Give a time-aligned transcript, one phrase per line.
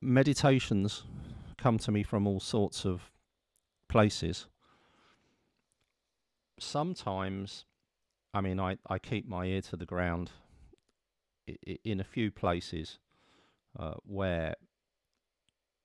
[0.00, 1.04] meditations
[1.58, 3.10] come to me from all sorts of
[3.88, 4.46] places.
[6.58, 7.64] Sometimes,
[8.32, 10.30] I mean, I, I keep my ear to the ground
[11.84, 12.98] in a few places
[13.78, 14.54] uh, where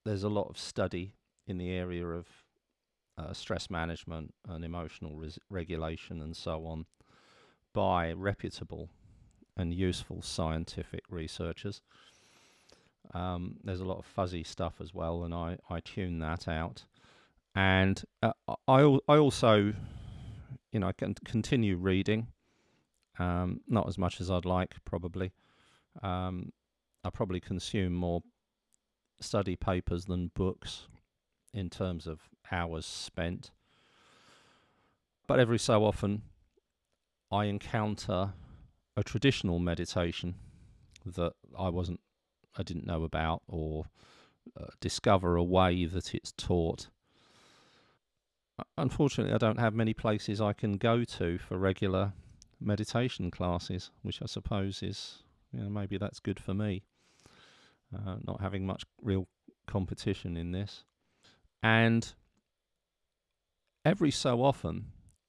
[0.06, 1.14] there's a lot of study
[1.48, 2.28] in the area of
[3.18, 6.86] uh, stress management and emotional res- regulation and so on
[7.74, 8.90] by reputable
[9.58, 11.82] and useful scientific researchers.
[13.14, 16.84] Um, there's a lot of fuzzy stuff as well, and I, I tune that out.
[17.56, 18.34] And uh,
[18.68, 19.74] I, I also,
[20.72, 22.28] you know, I can continue reading,
[23.18, 25.32] um, not as much as I'd like, probably.
[26.04, 26.52] Um,
[27.04, 28.22] I probably consume more
[29.22, 30.88] study papers than books
[31.54, 32.20] in terms of
[32.52, 33.52] hours spent.
[35.28, 36.24] But every so often,
[37.32, 38.34] I encounter
[38.98, 40.36] a traditional meditation
[41.06, 42.00] that I wasn't,
[42.58, 43.86] I didn't know about, or
[44.60, 46.90] uh, discover a way that it's taught.
[48.78, 52.14] Unfortunately, I don't have many places I can go to for regular
[52.60, 56.84] meditation classes, which I suppose is, you know, maybe that's good for me,
[57.94, 59.28] uh, not having much real
[59.68, 60.86] competition in this.
[61.62, 62.14] And
[63.84, 64.86] every so often,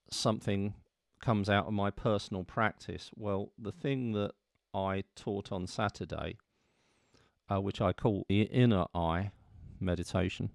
[0.09, 0.75] something
[1.19, 3.11] comes out of my personal practice.
[3.15, 4.31] Well, the thing that
[4.73, 6.37] I taught on Saturday,
[7.49, 9.31] uh, which I call the inner eye
[9.79, 10.49] meditation,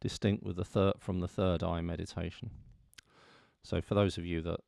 [0.00, 2.50] distinct with the third from the third eye meditation.
[3.62, 4.60] So, for those of you that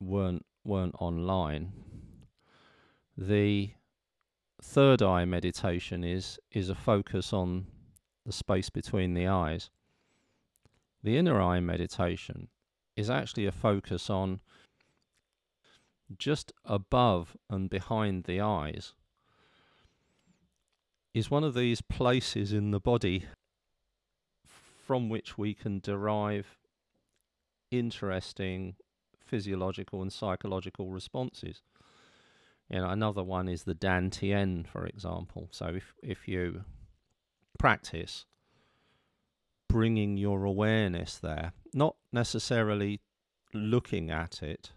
[0.00, 1.72] weren't weren't online,
[3.16, 3.70] the
[4.60, 7.66] third eye meditation is is a focus on
[8.26, 9.70] the space between the eyes.
[11.02, 12.48] The inner eye meditation
[12.96, 14.40] is actually a focus on
[16.18, 18.94] just above and behind the eyes
[21.14, 23.24] is one of these places in the body
[24.86, 26.58] from which we can derive
[27.70, 28.76] interesting
[29.18, 31.62] physiological and psychological responses.
[32.70, 35.48] You know, another one is the Dantian, for example.
[35.50, 36.64] So if if you
[37.58, 38.24] practice
[39.68, 43.00] bringing your awareness there, not necessarily
[43.52, 44.72] looking at it,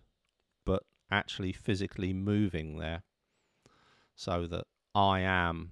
[0.65, 3.03] but actually physically moving there
[4.15, 5.71] so that I am.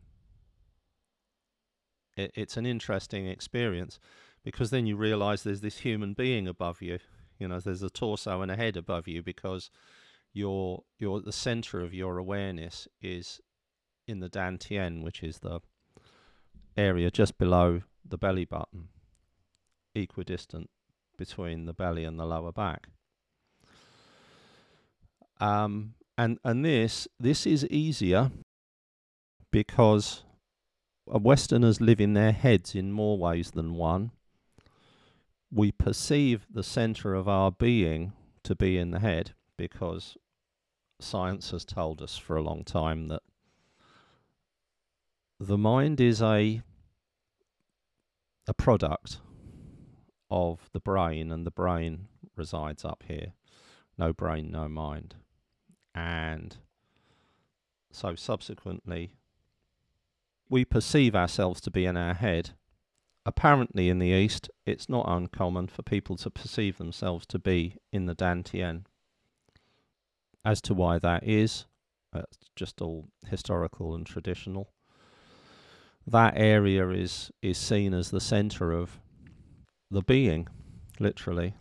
[2.20, 4.00] It, it's an interesting experience
[4.44, 7.00] because then you realize there's this human being above you.
[7.40, 9.70] You know, there's a torso and a head above you because
[10.34, 13.40] your your the center of your awareness is
[14.08, 15.62] in the dantian, which is the
[16.78, 18.90] area just below the belly button
[19.96, 20.70] equidistant
[21.18, 22.88] between the belly and the lower back.
[25.40, 28.32] Um, and and this this is easier
[29.52, 30.24] because
[31.18, 34.12] Westerners live in their heads in more ways than one.
[35.52, 40.18] We perceive the center of our being to be in the head because
[41.00, 43.24] science has told us for a long time that
[45.40, 46.62] the mind is a
[48.48, 49.20] a product
[50.32, 53.34] of the brain, and the brain resides up here.
[53.98, 55.16] No brain, no mind.
[55.94, 56.58] And
[57.92, 59.14] so subsequently,
[60.50, 62.52] we perceive ourselves to be in our head.
[63.26, 68.06] Apparently, in the East, it's not uncommon for people to perceive themselves to be in
[68.08, 68.86] the Dantian.
[70.44, 71.66] As to why that is,
[72.14, 74.72] it's just all historical and traditional.
[76.08, 79.00] That area is, is seen as the center of
[79.92, 80.48] the being,
[81.00, 81.56] literally.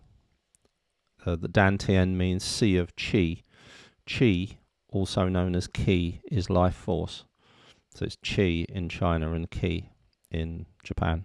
[1.27, 3.43] Uh, the Dantian means sea of chi.
[4.09, 7.25] Chi, also known as ki, is life force.
[7.99, 9.91] So it's chi in China and ki
[10.31, 11.25] in Japan.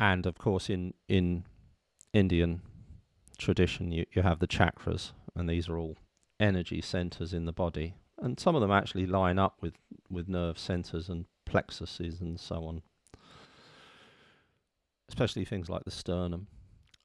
[0.00, 1.44] And of course, in in
[2.14, 2.62] Indian
[3.36, 5.98] tradition, you, you have the chakras, and these are all
[6.40, 7.94] energy centers in the body.
[8.16, 9.74] And some of them actually line up with,
[10.08, 12.82] with nerve centers and plexuses and so on
[15.08, 16.46] especially things like the sternum.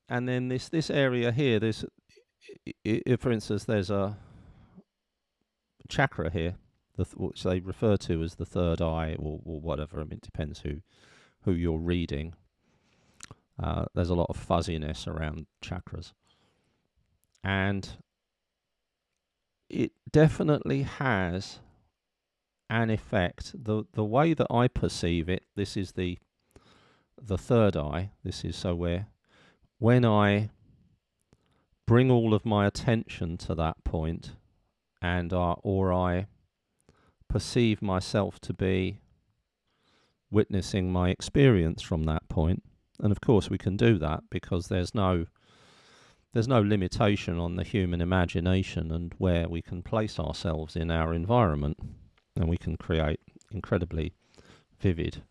[0.10, 1.86] And then this this area here, this,
[3.20, 4.18] for instance, there's a
[5.88, 6.56] chakra here,
[6.96, 10.00] the th- which they refer to as the third eye or, or whatever.
[10.00, 10.82] I mean, it depends who
[11.44, 12.34] who you're reading.
[13.62, 16.14] Uh, there's a lot of fuzziness around chakras,
[17.44, 17.98] and
[19.70, 21.60] it definitely has
[22.70, 23.52] an effect.
[23.64, 26.18] the The way that I perceive it, this is the
[27.22, 29.08] the third eye, this is so where
[29.78, 30.50] when I
[31.86, 34.32] bring all of my attention to that point
[35.02, 36.28] and uh, or I
[37.32, 39.00] perceive myself to be
[40.30, 42.64] witnessing my experience from that point.
[43.00, 45.26] And of course, we can do that because there's no
[46.34, 51.14] there's no limitation on the human imagination and where we can place ourselves in our
[51.14, 51.78] environment,
[52.38, 53.20] and we can create
[53.52, 54.14] incredibly
[54.80, 55.24] vivid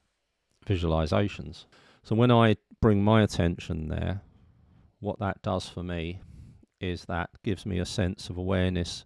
[0.67, 1.65] visualizations.
[2.03, 4.21] So when I bring my attention there,
[5.01, 6.21] what that does for me
[6.81, 9.05] is that gives me a sense of awareness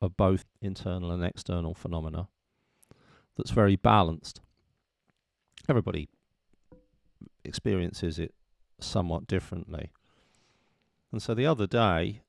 [0.00, 2.28] of both internal and external phenomena
[3.36, 4.40] that's very balanced.
[5.68, 6.08] Everybody
[7.44, 8.34] experiences it
[8.78, 9.90] somewhat differently.
[11.12, 12.22] And so the other day,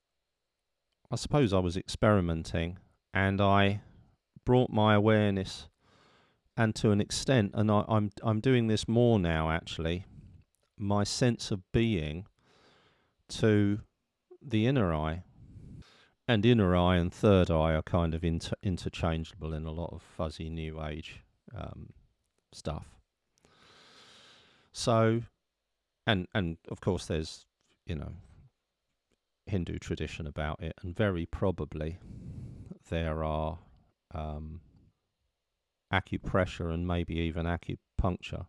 [1.12, 2.78] I suppose I was experimenting
[3.14, 3.82] and I
[4.46, 5.68] brought my awareness
[6.58, 10.08] and to an extent, and I, I'm I'm doing this more now actually,
[10.78, 12.26] my sense of being
[13.30, 13.82] to
[14.42, 15.24] the inner eye.
[16.28, 20.02] And inner eye and third eye are kind of inter- interchangeable in a lot of
[20.02, 21.22] fuzzy new age
[21.56, 21.94] um,
[22.52, 22.86] stuff.
[24.74, 25.22] So,
[26.06, 27.46] and and of course, there's
[27.86, 28.12] you know
[29.46, 31.98] Hindu tradition about it, and very probably
[32.90, 33.60] there are
[34.14, 34.62] um,
[35.94, 38.46] acupressure and maybe even acupuncture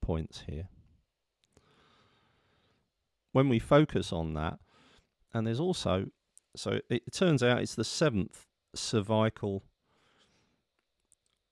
[0.00, 0.68] points here.
[3.32, 4.58] When we focus on that,
[5.32, 6.06] and there's also,
[6.56, 9.62] so it, turns out it's the seventh cervical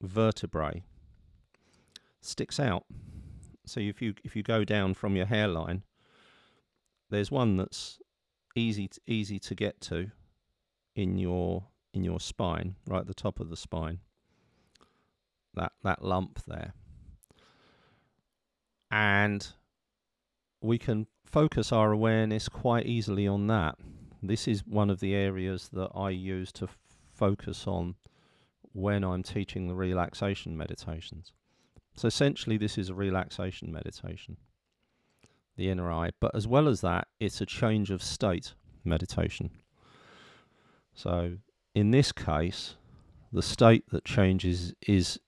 [0.01, 0.83] vertebrae
[2.21, 2.85] sticks out.
[3.65, 5.83] So if you if you go down from your hairline,
[7.11, 7.99] there's one that's
[8.57, 10.11] easy to, easy to get to
[10.95, 11.65] in your
[11.95, 14.01] in your spine, right at the top of the spine.
[15.55, 16.73] That that lump there.
[18.91, 19.47] And
[20.63, 23.77] we can focus our awareness quite easily on that.
[24.23, 26.69] This is one of the areas that I use to
[27.15, 27.95] focus on
[28.73, 31.33] when I'm teaching the relaxation meditations.
[31.95, 34.37] So essentially, this is a relaxation meditation,
[35.57, 36.11] the inner eye.
[36.21, 38.55] But as well as that, it's a change of state
[38.85, 39.51] meditation.
[40.95, 41.39] So
[41.75, 42.75] in this case,
[43.33, 45.19] the state that changes is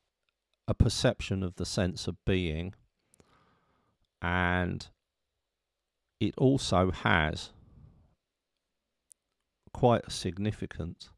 [0.66, 2.74] a perception of the sense of being
[4.22, 4.88] and
[6.20, 7.50] it also has
[9.72, 11.10] quite a significant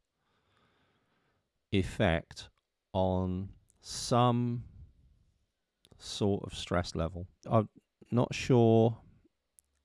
[1.71, 2.49] effect
[2.93, 3.49] on
[3.81, 4.63] some
[5.97, 7.27] sort of stress level.
[7.49, 7.69] I'm
[8.11, 8.97] not sure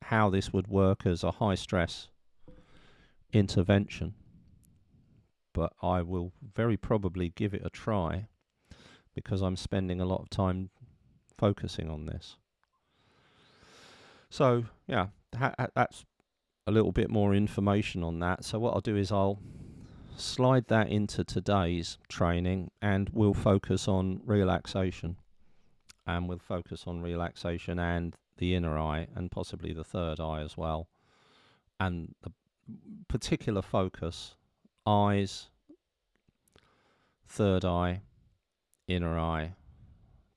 [0.03, 2.09] how this would work as a high stress
[3.33, 4.15] intervention,
[5.53, 8.29] but I will very probably give it a try
[9.15, 10.71] because I'm spending a lot of time
[11.37, 12.37] focusing on this.
[14.31, 16.05] So yeah, ha- ha- that's
[16.69, 18.45] a little bit more information on that.
[18.45, 19.41] So what I'll do is I'll
[20.19, 25.17] slide that into today's training, and we'll focus on relaxation,
[26.07, 30.59] and we'll focus on relaxation and the inner eye, and possibly the third eye as
[30.59, 30.89] well,
[31.81, 32.33] and the
[33.09, 34.37] particular focus
[34.87, 35.49] eyes,
[37.27, 38.03] third eye,
[38.87, 39.55] inner eye,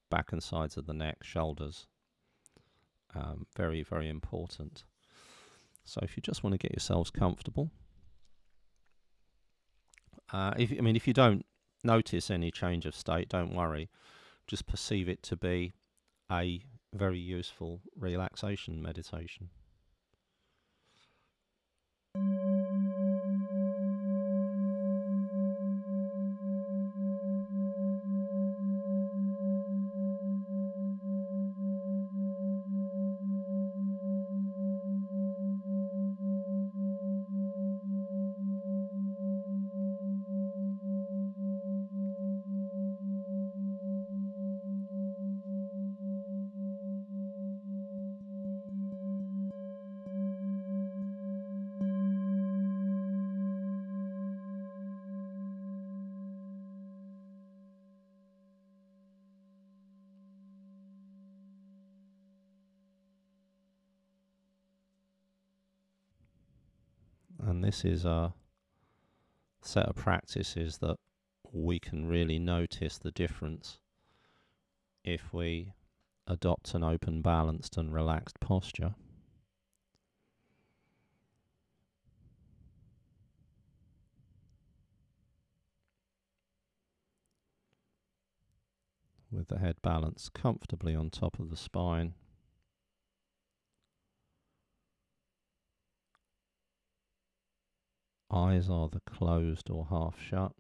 [0.10, 1.88] back and sides of the neck, shoulders,
[3.14, 4.86] um, very, very important.
[5.84, 7.72] So if you just want to get yourselves comfortable,
[10.32, 11.46] uh, if I mean if you don't
[11.84, 13.90] notice any change of state, don't worry.
[14.48, 15.74] Just perceive it to be
[16.32, 19.50] a very useful relaxation meditation.
[67.62, 68.34] And this is a
[69.62, 70.96] set of practices that
[71.52, 73.78] we can really notice the difference
[75.04, 75.74] if we
[76.26, 78.96] adopt an open, balanced, and relaxed posture.
[89.32, 92.16] With the head balanced comfortably on top of the spine.
[98.32, 100.54] eyes either closed or half shut.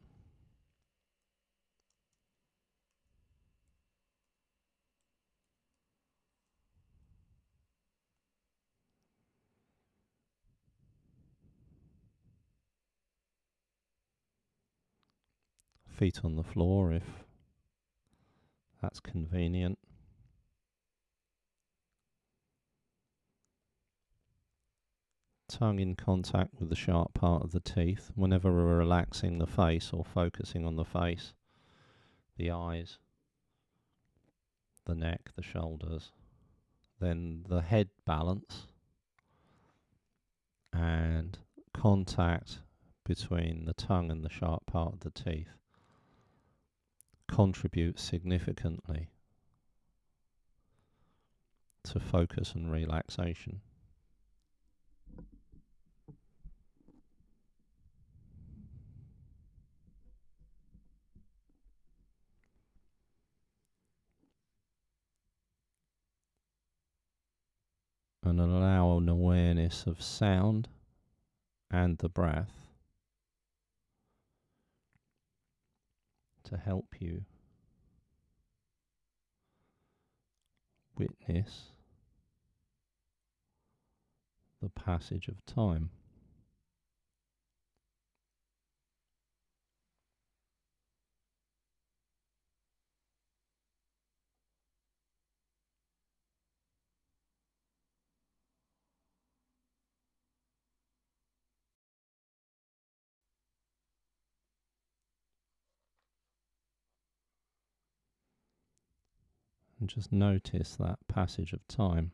[15.87, 17.03] Feet on the floor if
[18.81, 19.77] that's convenient.
[25.51, 29.91] Tongue in contact with the sharp part of the teeth whenever we're relaxing the face
[29.91, 31.33] or focusing on the face,
[32.37, 32.99] the eyes,
[34.85, 36.13] the neck, the shoulders,
[37.01, 38.67] then the head balance
[40.71, 41.37] and
[41.73, 42.59] contact
[43.03, 45.57] between the tongue and the sharp part of the teeth
[47.27, 49.09] contributes significantly
[51.83, 53.59] to focus and relaxation.
[68.31, 70.69] And allow an awareness of sound
[71.69, 72.69] and the breath
[76.45, 77.25] to help you
[80.97, 81.71] witness
[84.61, 85.89] the passage of time.
[109.93, 112.11] Just notice that passage of time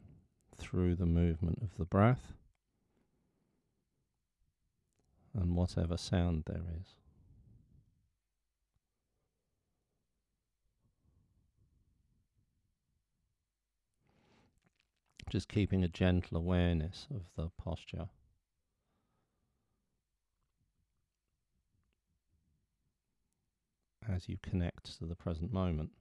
[0.57, 2.33] through the movement of the breath
[5.35, 6.95] and whatever sound there is.
[15.29, 18.07] Just keeping a gentle awareness of the posture.
[24.09, 25.91] As you connect to the present moment.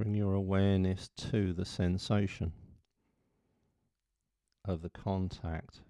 [0.00, 2.54] Bring your awareness to the sensation
[4.64, 5.80] of the contact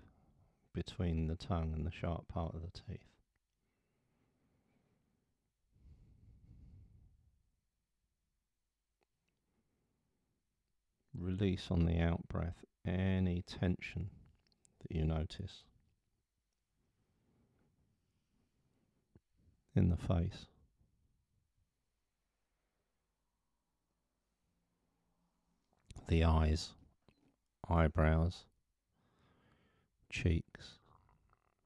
[0.74, 3.06] between the tongue and the sharp part of the teeth.
[11.16, 14.10] Release on the out breath any tension
[14.80, 15.62] that you notice
[19.76, 20.49] in the face.
[26.10, 26.70] The eyes,
[27.68, 28.44] eyebrows,
[30.10, 30.78] cheeks,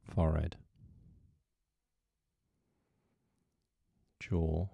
[0.02, 0.56] forehead,
[4.20, 4.66] jaw.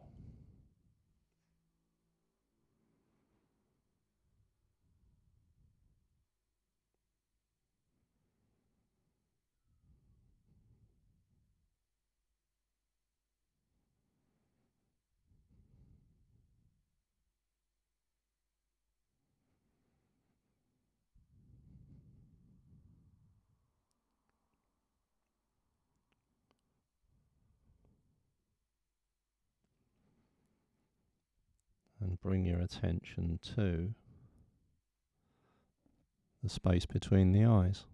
[32.10, 33.94] And bring your attention to
[36.42, 37.84] the space between the eyes.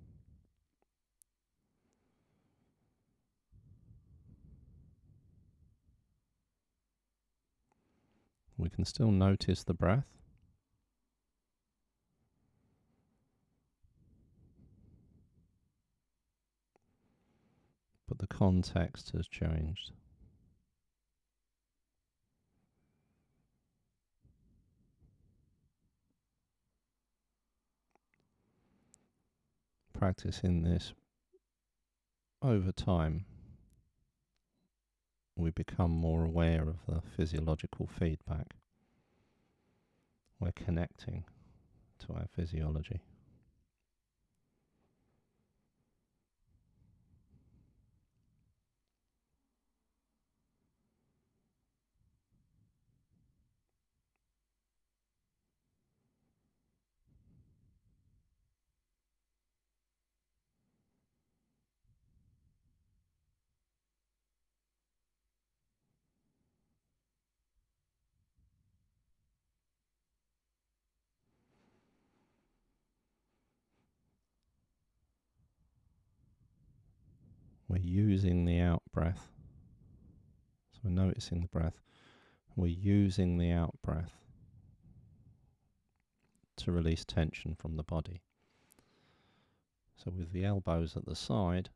[8.57, 10.07] We can still notice the breath.
[18.09, 19.93] But the context has changed.
[29.99, 30.93] Practicing this
[32.43, 33.25] over time,
[35.37, 38.55] we become more aware of the physiological feedback.
[40.39, 41.25] We're connecting
[42.01, 43.01] to our physiology.
[77.77, 79.29] We're using the out breath.
[80.73, 81.81] So we're noticing the breath.
[82.55, 84.13] We're using the out breath
[86.59, 88.23] to release tension from the body.
[89.97, 91.69] So with the elbows at the side,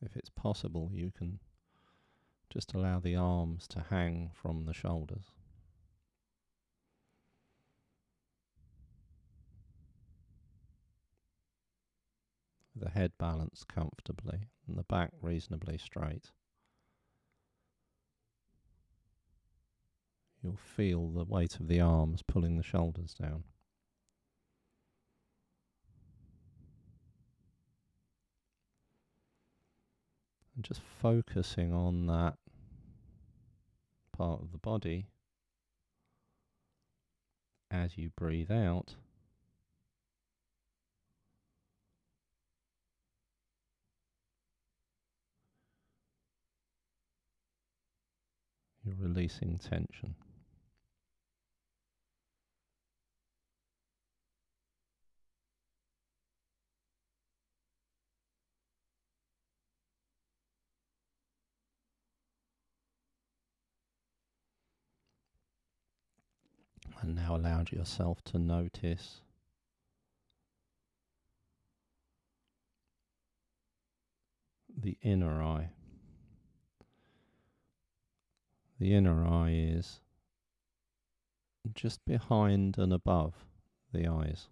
[0.00, 1.40] if it's possible, you can
[2.48, 5.26] just allow the arms to hang from the shoulders.
[12.80, 16.30] The head balanced comfortably and the back reasonably straight.
[20.42, 23.42] You'll feel the weight of the arms pulling the shoulders down.
[30.54, 32.36] And just focusing on that
[34.16, 35.08] part of the body
[37.70, 38.94] as you breathe out.
[48.88, 50.14] You're releasing tension.
[67.02, 69.20] and now allow yourself to notice
[74.76, 75.68] the inner eye.
[78.78, 80.00] The inner eye is
[81.74, 83.34] just behind and above
[83.92, 84.48] the eyes.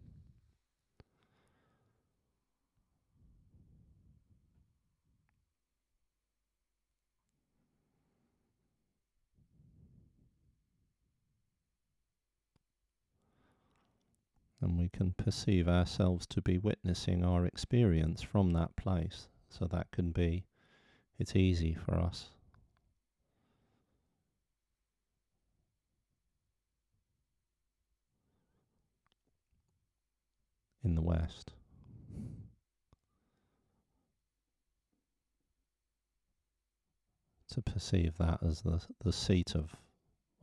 [14.67, 19.29] and we can perceive ourselves to be witnessing our experience from that place.
[19.49, 20.45] So that can be,
[21.19, 22.31] it's easy for us.
[30.87, 31.51] In the West.
[37.51, 39.75] To perceive that as the, the seat of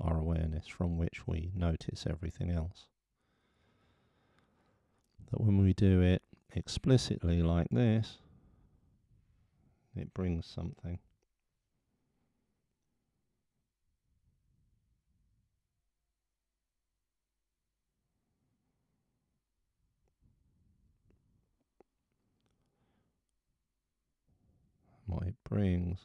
[0.02, 2.88] our awareness from which we notice everything else
[5.32, 8.18] that when we do it explicitly like this,
[9.96, 11.00] it brings something.
[25.14, 26.00] What it brings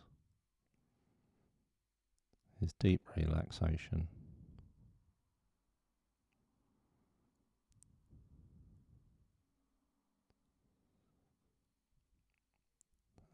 [2.60, 4.08] is deep relaxation.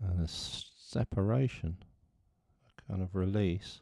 [0.06, 1.78] and a separation,
[2.78, 3.80] a kind of release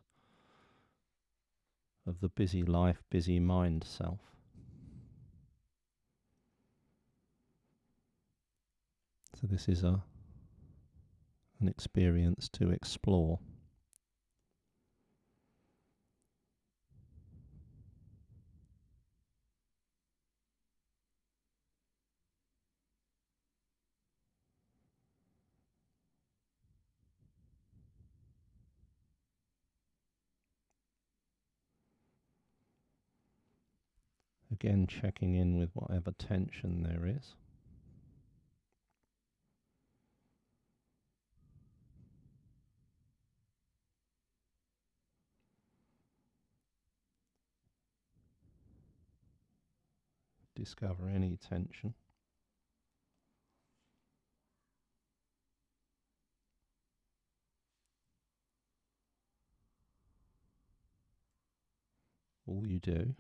[2.06, 4.20] of the busy life, busy mind self.
[9.34, 10.04] So this is a
[11.62, 13.38] an experience to explore.
[34.50, 37.34] Again, checking in with whatever tension there is.
[50.62, 51.92] Discover any tension.
[62.46, 63.16] All you do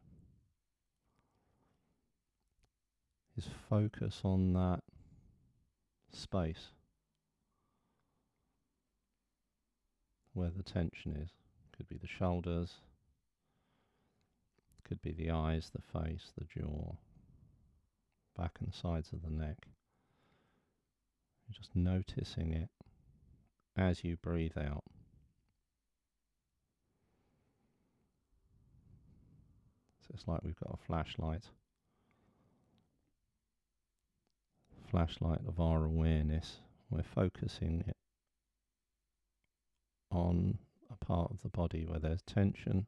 [3.36, 4.84] is focus on that
[6.12, 6.68] space
[10.32, 11.30] where the tension is.
[11.76, 12.74] Could be the shoulders,
[14.84, 16.94] could be the eyes, the face, the jaw,
[18.36, 19.66] back and sides of the neck.
[21.50, 22.70] Just noticing it
[23.76, 24.84] as you breathe out.
[30.00, 31.44] So it's like we've got a flashlight
[34.92, 36.58] flashlight of our awareness,
[36.90, 37.96] we're focusing it
[40.10, 40.58] on
[40.90, 42.86] a part of the body where there's tension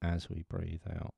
[0.00, 1.12] as we breathe out.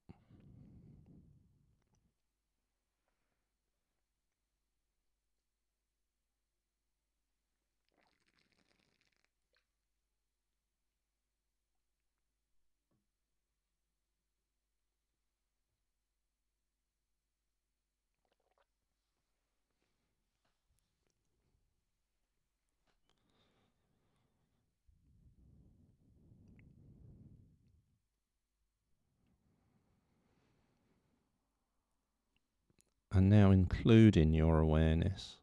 [33.14, 35.36] And now include in your awareness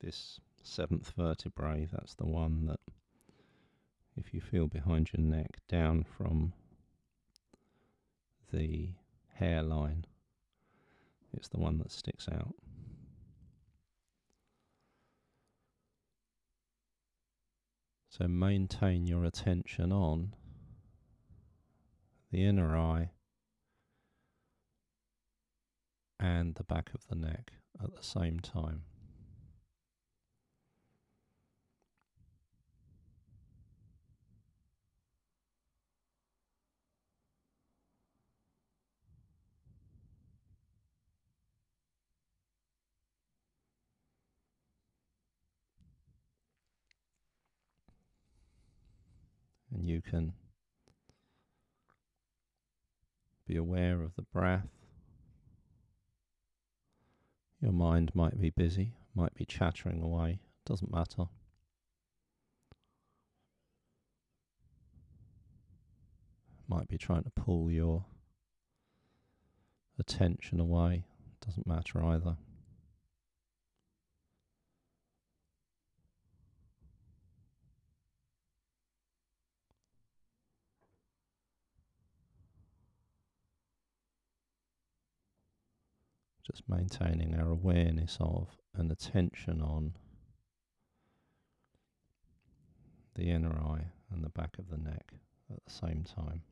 [0.00, 2.78] this seventh vertebrae, that's the one that,
[4.16, 6.52] if you feel behind your neck, down from
[8.52, 8.90] the
[9.34, 10.04] hairline,
[11.32, 12.54] it's the one that sticks out.
[18.08, 20.34] So maintain your attention on
[22.30, 23.10] the inner eye
[26.20, 27.52] and the back of the neck
[27.82, 28.82] at the same time.
[49.78, 50.32] and you can
[53.46, 54.87] be aware of the breath.
[57.60, 61.24] Your mind might be busy, might be chattering away, doesn't matter.
[66.68, 68.04] Might be trying to pull your
[69.98, 71.04] attention away,
[71.44, 72.36] doesn't matter either.
[86.50, 89.92] Just maintaining our awareness of and attention on
[93.14, 95.12] the inner eye and the back of the neck
[95.50, 96.42] at the same time.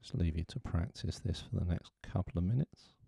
[0.00, 2.99] Just leave you to practice this for the next couple of minutes.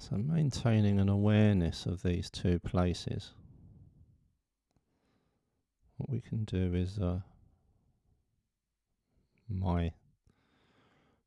[0.00, 3.32] So maintaining an awareness of these two places.
[5.98, 7.20] What we can do is uh,
[9.46, 9.92] my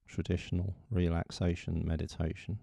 [0.07, 2.57] traditional relaxation meditation.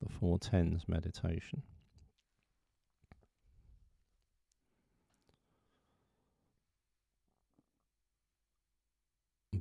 [0.00, 1.62] The four tens meditation.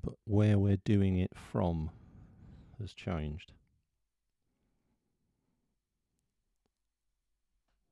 [0.02, 1.90] but where we're doing it from
[2.80, 3.54] has changed.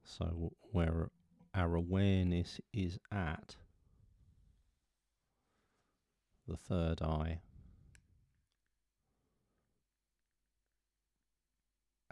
[0.03, 1.09] So, where
[1.53, 3.55] our awareness is at
[6.47, 7.39] the third eye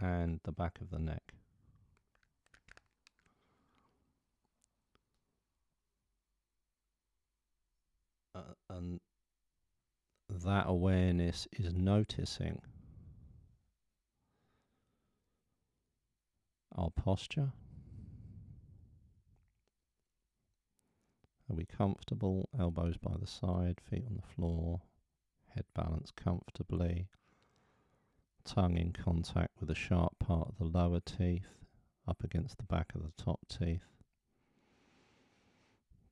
[0.00, 1.34] and the back of the neck.
[8.34, 9.00] Uh, and
[10.42, 12.60] that awareness is noticing.
[16.76, 17.52] Our posture,
[21.50, 22.48] Are we comfortable?
[22.58, 24.80] Elbows by the side, feet on the floor,
[25.54, 27.08] head balanced comfortably,
[28.44, 31.66] tongue in contact with the sharp part of the lower teeth,
[32.08, 33.84] up against the back of the top teeth.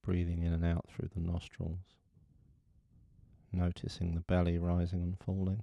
[0.02, 2.01] Breathing in and out through the nostrils,
[3.52, 5.62] noticing the belly rising and falling.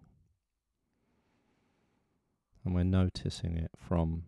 [2.64, 4.24] And we're noticing it from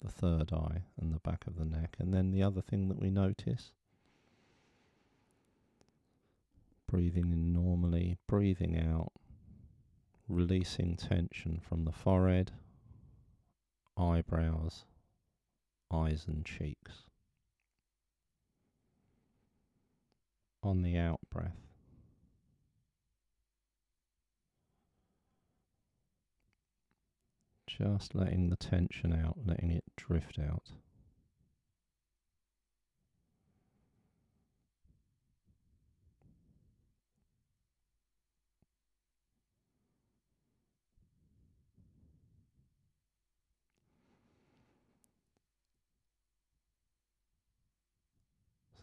[0.00, 1.96] the third eye and the back of the neck.
[1.98, 3.72] And then the other thing that we notice
[6.88, 9.12] breathing in normally, breathing out,
[10.28, 12.52] releasing tension from the forehead,
[13.96, 14.84] eyebrows,
[15.92, 17.02] eyes, and cheeks.
[20.62, 21.65] On the out breath,
[27.76, 30.70] just letting the tension out, letting it drift out.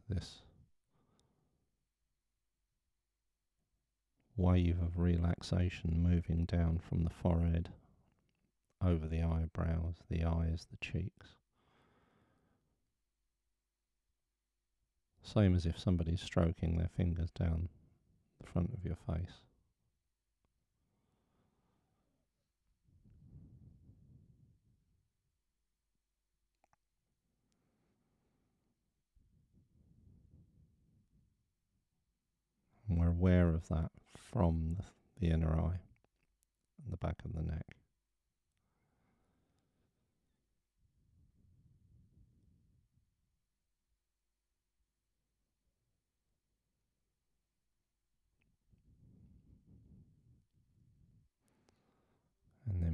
[0.10, 0.42] this
[4.36, 7.70] wave of relaxation moving down from the forehead
[8.86, 11.28] over the eyebrows, the eyes, the cheeks.
[15.22, 17.70] Same as if somebody's stroking their fingers down
[18.42, 19.44] the front of your face.
[32.90, 34.78] And we're aware of that from
[35.20, 35.80] the, inner eye
[36.84, 37.83] and the back of the neck.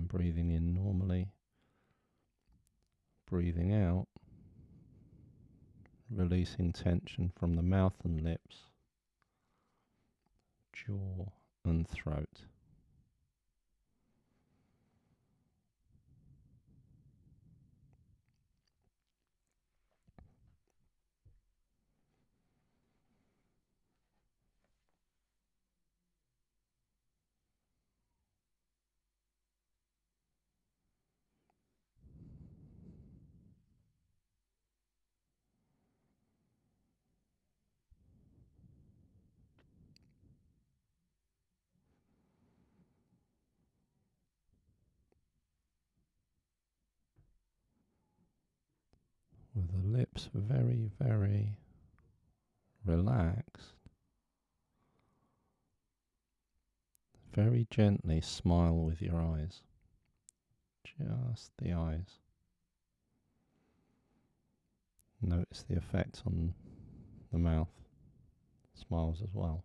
[0.09, 1.29] Breathing in normally,
[3.29, 4.07] breathing out,
[6.09, 8.57] releasing tension from the mouth and lips.
[10.73, 11.27] Jaw
[11.63, 12.45] and throat.
[49.91, 51.57] Lips very, very
[52.85, 53.73] relaxed.
[57.33, 59.61] Very gently smile with your eyes,
[60.83, 62.19] just the eyes.
[65.21, 66.53] Notice the effect on
[67.31, 67.69] the mouth,
[68.73, 69.63] smiles as well.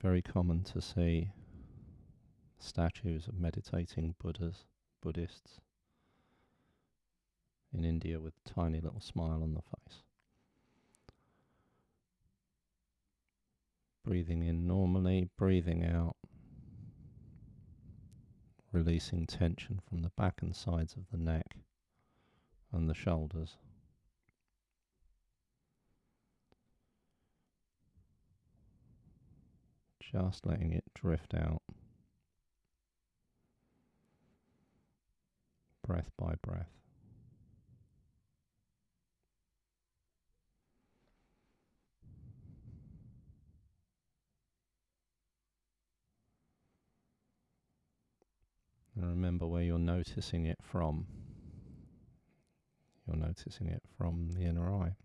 [0.00, 1.30] Very common to see
[2.58, 4.64] statues of meditating Buddhas,
[5.00, 5.60] Buddhists
[7.72, 10.02] in India with a tiny little smile on the face.
[14.04, 16.16] Breathing in normally, breathing out,
[18.72, 21.56] releasing tension from the back and sides of the neck
[22.72, 23.56] and the shoulders.
[30.00, 31.62] Just letting it drift out.
[35.88, 36.68] Breath by breath.
[48.94, 51.06] And remember where you're noticing it from.
[53.06, 54.96] You're noticing it from the inner eye.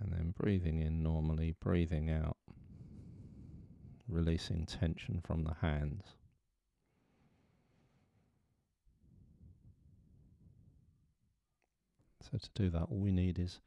[0.00, 2.36] And then breathing in normally, breathing out
[4.08, 6.04] releasing tension from the hands.
[12.30, 13.60] So to do that, all we need is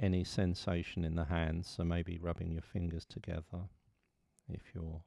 [0.00, 1.72] any sensation in the hands.
[1.74, 3.68] So maybe rubbing your fingers together
[4.48, 5.02] if you're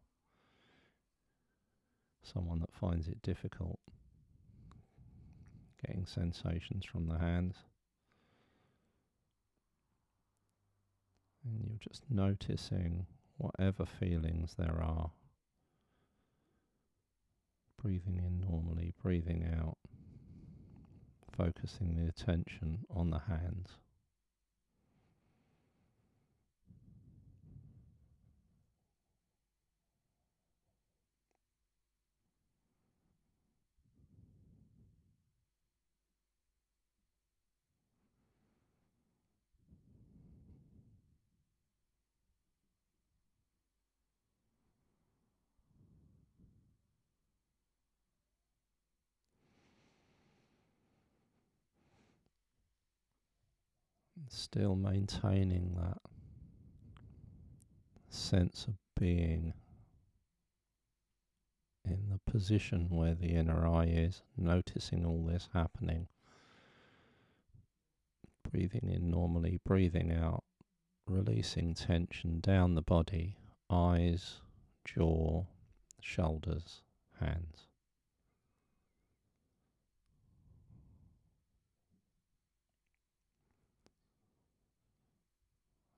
[2.23, 3.79] someone that finds it difficult.
[5.85, 7.55] Getting sensations from the hands.
[11.45, 13.05] And you're just noticing
[13.37, 15.11] whatever feelings there are
[17.81, 19.77] breathing in normally, breathing out,
[21.31, 23.69] focusing the attention on the hands.
[54.29, 55.99] Still maintaining that
[58.09, 59.53] sense of being
[61.85, 66.07] in the position where the inner eye is, noticing all this happening.
[68.51, 70.43] Breathing in normally, breathing out,
[71.05, 73.37] releasing tension down the body,
[73.69, 74.35] eyes,
[74.85, 75.45] jaw,
[76.01, 76.81] shoulders,
[77.19, 77.67] hands.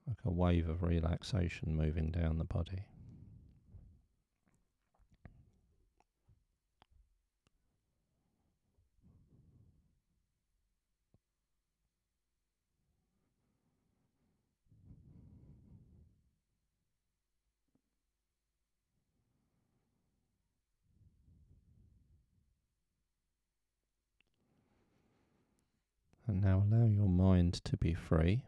[0.10, 2.84] Like a wave of relaxation moving down the body.
[26.26, 28.44] And now allow your mind to be free.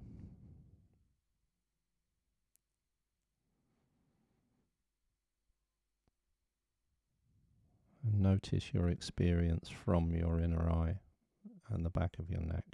[8.43, 10.99] Notice your experience from your inner eye
[11.69, 12.65] and the back of your neck.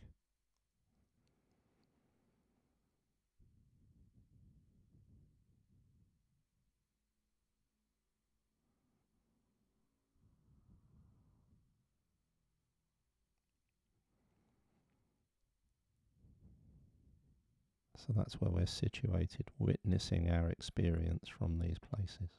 [17.98, 22.30] So that's where we're situated, witnessing our experience from these places.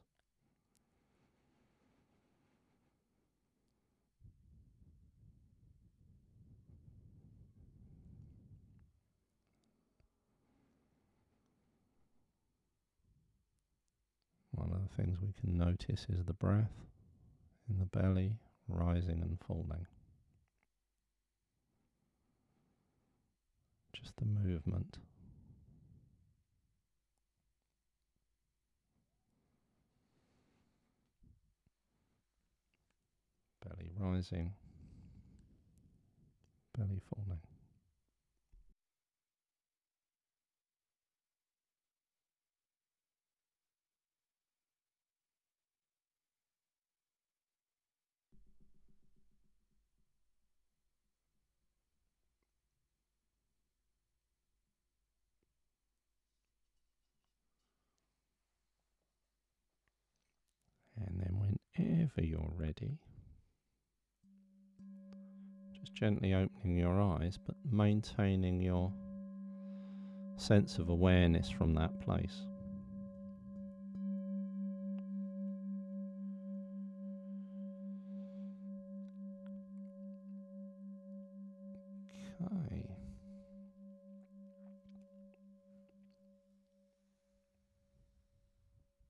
[14.59, 16.71] One the things we can notice is the breath
[17.69, 18.33] in the belly
[18.69, 19.87] rising and falling.
[23.93, 24.99] Just the movement.
[33.65, 34.53] Belly rising,
[36.77, 37.41] belly falling.
[61.79, 62.99] Whenever you're ready,
[65.73, 68.93] just gently opening your eyes but maintaining your
[70.37, 72.48] sense of awareness from that place.